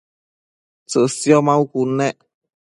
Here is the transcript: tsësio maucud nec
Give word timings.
tsësio 0.89 1.37
maucud 1.47 1.89
nec 1.97 2.17